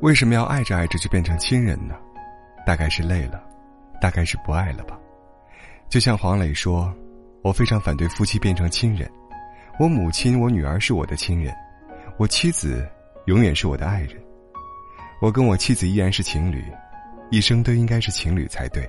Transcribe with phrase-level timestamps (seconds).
[0.00, 1.94] 为什么要爱着爱着就变成亲人呢？
[2.66, 3.42] 大概是累了，
[4.00, 4.98] 大概是不爱了吧。
[5.88, 6.92] 就像黄磊说
[7.42, 9.10] ：“我非常反对夫妻变成亲人。
[9.78, 11.54] 我母亲、我女儿是我的亲人，
[12.18, 12.88] 我妻子
[13.26, 14.22] 永远是我的爱人。
[15.20, 16.64] 我跟我妻子依然是情侣，
[17.30, 18.88] 一生都应该是情侣才对。”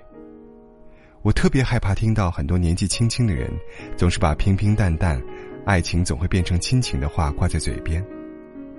[1.24, 3.50] 我特别害怕听到很多年纪轻轻的人，
[3.96, 5.22] 总是把平平淡淡、
[5.66, 8.06] 爱情总会变成亲情的话挂在嘴边。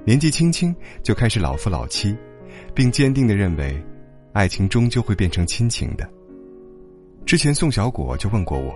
[0.05, 2.15] 年纪轻轻就开始老夫老妻，
[2.75, 3.83] 并坚定的认为，
[4.35, 6.07] 爱情终究会变成亲情的。
[7.25, 8.75] 之前宋小果就问过我，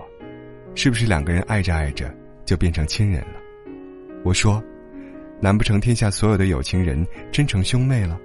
[0.73, 2.11] 是不是两个人爱着爱着
[2.45, 3.35] 就变成亲人了？
[4.23, 4.59] 我说，
[5.39, 8.19] 难不成天下所有的有情人真成兄妹了？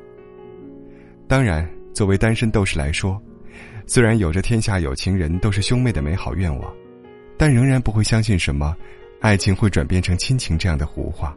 [1.29, 3.21] 当然，作为单身斗士来说，
[3.87, 6.75] 虽然有着天下有情人都是兄妹的美好愿望，
[7.37, 8.77] 但仍然不会相信什么
[9.21, 11.37] 爱情会转变成亲情这样的胡话。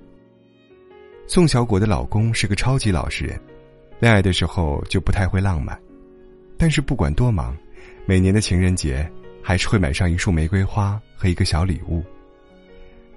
[1.27, 3.39] 宋小果的老公是个超级老实人，
[3.99, 5.77] 恋爱的时候就不太会浪漫，
[6.57, 7.55] 但是不管多忙，
[8.05, 9.09] 每年的情人节
[9.41, 12.01] 还是会买上一束玫瑰花和一个小礼物。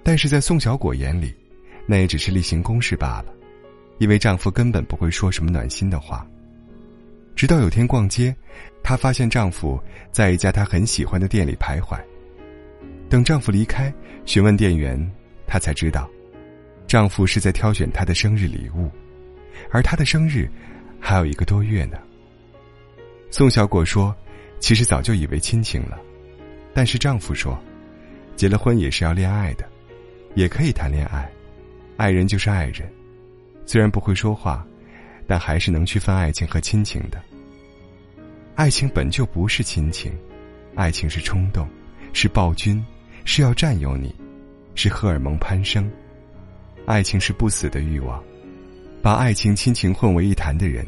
[0.03, 1.33] 但是在宋小果眼里，
[1.85, 3.33] 那也只是例行公事罢了，
[3.99, 6.27] 因为丈夫根本不会说什么暖心的话。
[7.35, 8.35] 直到有天逛街，
[8.83, 11.99] 她发现丈夫在一家她很喜欢的店里徘徊。
[13.09, 13.93] 等丈夫离开，
[14.25, 15.11] 询问店员，
[15.47, 16.09] 她才知道。
[16.87, 18.89] 丈夫是在挑选她的生日礼物，
[19.71, 20.49] 而她的生日
[20.99, 21.97] 还有一个多月呢。
[23.29, 24.13] 宋小果说
[24.59, 25.97] ：“其实早就以为亲情了，
[26.73, 27.57] 但是丈夫说，
[28.35, 29.65] 结了婚也是要恋爱的，
[30.35, 31.31] 也可以谈恋爱，
[31.95, 32.91] 爱人就是爱人，
[33.65, 34.67] 虽然不会说话，
[35.31, 37.17] 但还是能区分爱情和亲情的。
[38.53, 40.11] 爱情本就不是亲情，
[40.75, 41.65] 爱情是冲动，
[42.11, 42.83] 是暴君，
[43.23, 44.13] 是要占有你，
[44.75, 45.89] 是荷尔蒙攀升。”
[46.85, 48.21] 爱情是不死的欲望，
[49.01, 50.85] 把爱情、亲情混为一谈的人，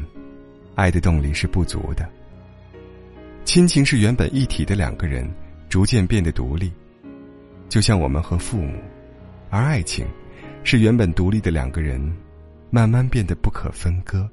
[0.74, 2.06] 爱的动力是不足的。
[3.46, 5.26] 亲情是原本一体的两个人，
[5.70, 6.70] 逐渐变得独立，
[7.70, 8.78] 就像我们和父母；
[9.48, 10.06] 而爱情，
[10.64, 12.14] 是原本独立的两个人，
[12.68, 14.28] 慢慢变得不可分割。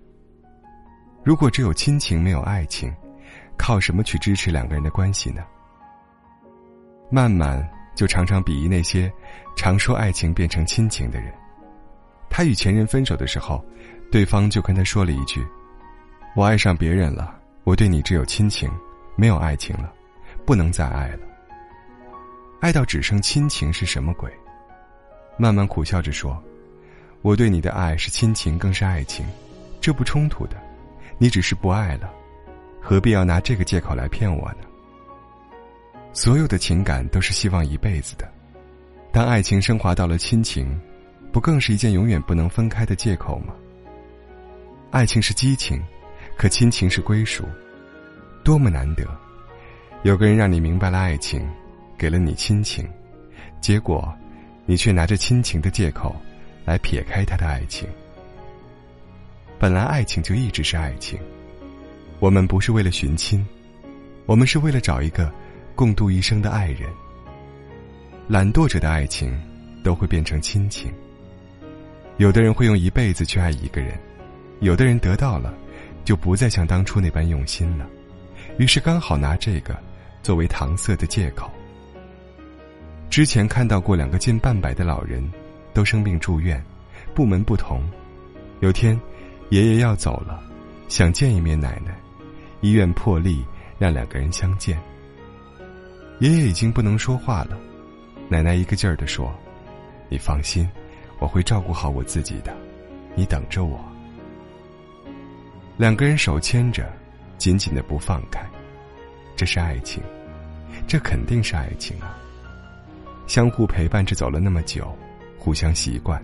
[1.23, 2.91] 如果只有亲情没有爱情，
[3.57, 5.43] 靠什么去支持两个人的关系呢？
[7.11, 9.11] 慢慢就常常鄙夷那些
[9.55, 11.31] 常说爱情变成亲情的人。
[12.29, 13.63] 他与前任分手的时候，
[14.11, 15.45] 对方就跟他说了一句
[16.35, 18.71] ：“我爱上别人了，我对你只有亲情，
[19.15, 19.93] 没有爱情了，
[20.45, 21.19] 不能再爱了。
[22.61, 24.31] 爱到只剩亲情是什么鬼？”
[25.37, 26.41] 慢慢苦笑着说
[27.21, 29.25] ：“我对你的爱是亲情，更是爱情，
[29.81, 30.55] 这不冲突的。
[31.21, 32.11] 你只是不爱了，
[32.81, 34.67] 何必要拿这个借口来骗我呢？
[36.13, 38.27] 所有的情感都是希望一辈子的，
[39.11, 40.75] 当爱情升华到了亲情。”
[41.31, 43.53] 不更是一件永远不能分开的借口吗？
[44.89, 45.81] 爱情是激情，
[46.35, 47.45] 可亲情是归属，
[48.43, 49.05] 多么难得！
[50.03, 51.47] 有个人让你明白了爱情，
[51.97, 52.85] 给了你亲情，
[53.61, 54.13] 结果，
[54.65, 56.13] 你却拿着亲情的借口，
[56.65, 57.87] 来撇开他的爱情。
[59.61, 61.19] 本来爱情就一直是爱情，
[62.17, 63.45] 我们不是为了寻亲，
[64.25, 65.31] 我们是为了找一个
[65.75, 66.89] 共度一生的爱人。
[68.27, 69.39] 懒惰者的爱情，
[69.83, 70.91] 都会变成亲情。
[72.17, 73.95] 有的人会用一辈子去爱一个人，
[74.61, 75.53] 有的人得到了，
[76.03, 77.87] 就不再像当初那般用心了，
[78.57, 79.77] 于是刚好拿这个
[80.23, 81.47] 作为搪塞的借口。
[83.11, 85.23] 之前看到过两个近半百的老人，
[85.71, 86.59] 都生病住院，
[87.13, 87.87] 部门不同。
[88.61, 88.99] 有天，
[89.51, 90.41] 爷爷要走了，
[90.87, 91.93] 想见一面奶奶，
[92.61, 93.45] 医院破例
[93.77, 94.81] 让两个人相见。
[96.19, 97.59] 爷爷已经不能说话了，
[98.29, 99.29] 奶奶一个劲儿的说
[100.09, 100.67] ：“你放心。”
[101.19, 102.51] 我会照顾好我自己的，
[103.13, 103.79] 你等着我。
[105.77, 106.91] 两个人手牵着，
[107.37, 108.43] 紧紧的不放开，
[109.35, 110.01] 这是爱情，
[110.87, 112.17] 这肯定是爱情啊！
[113.27, 114.97] 相互陪伴着走了那么久，
[115.37, 116.19] 互相习惯，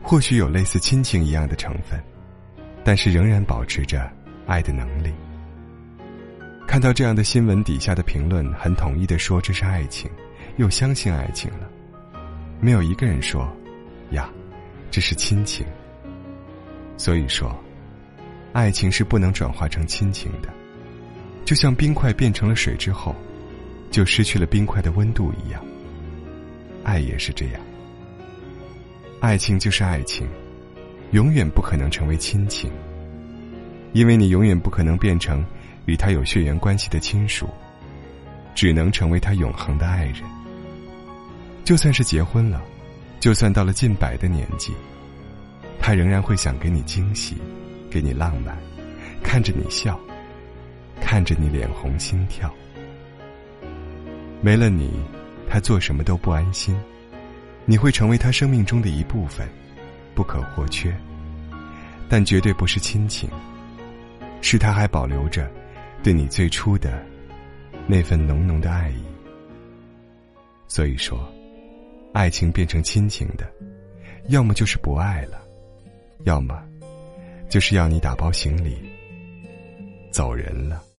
[0.00, 2.00] 或许有类似亲情一样的成分，
[2.86, 4.08] 但是仍然保持着
[4.46, 5.12] 爱的能力。
[6.68, 10.08] 看到这样的新闻，底下的评论很统一的说这是爱情，
[10.56, 11.68] 又相信爱情了，
[12.60, 13.52] 没有一个人说。
[14.12, 14.30] 呀，
[14.88, 15.66] 这是亲情。
[16.96, 17.52] 所以说，
[18.52, 20.48] 爱情是不能转化成亲情的，
[21.44, 23.16] 就像冰块变成了水之后，
[23.90, 25.60] 就失去了冰块的温度一样。
[26.84, 27.60] 爱也是这样，
[29.18, 30.24] 爱情就是爱情，
[31.12, 32.70] 永远不可能成为亲情，
[33.92, 35.44] 因为你永远不可能变成
[35.86, 37.48] 与他有血缘关系的亲属，
[38.54, 40.22] 只能成为他永恒的爱人。
[41.64, 42.62] 就算是结婚了，
[43.20, 44.72] 就算到了近百的年纪，
[45.80, 47.36] 他仍然会想给你惊喜，
[47.90, 48.56] 给你浪漫，
[49.22, 49.98] 看着你笑，
[51.00, 52.52] 看着你脸红心跳。
[54.42, 54.92] 没了你，
[55.48, 56.76] 他做什么都不安心。
[57.64, 59.48] 你会成为他生命中的一部分，
[60.16, 60.92] 不可或缺。
[62.08, 63.30] 但绝对不是亲情，
[64.40, 65.48] 是他还保留着
[66.02, 67.00] 对你最初的
[67.86, 69.04] 那份浓浓的爱意。
[70.66, 71.24] 所以说。
[72.12, 73.46] 爱情变成亲情的，
[74.28, 75.38] 要么就是不爱了，
[76.24, 76.62] 要么
[77.46, 78.78] 就是要你打包行李
[80.10, 80.82] 走人了。